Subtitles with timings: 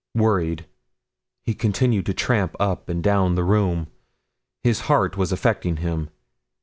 [0.15, 0.65] Worried,
[1.43, 3.85] he continued his tramp up and down the room.
[4.63, 6.09] His heart was affecting him.